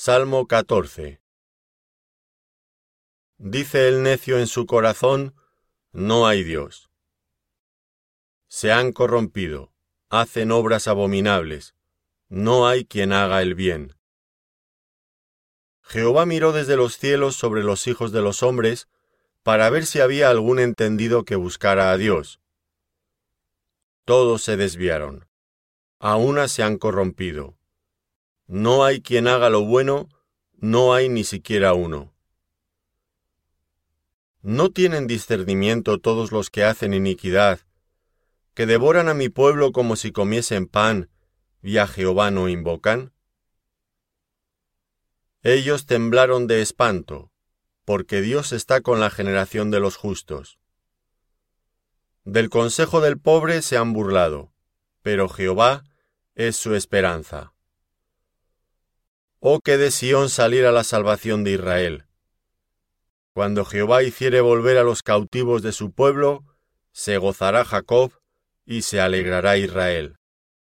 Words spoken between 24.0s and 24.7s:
Todos se